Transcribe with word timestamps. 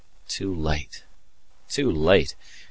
Too 0.27 0.51
late! 0.51 1.03
too 1.69 1.91
late! 1.91 2.33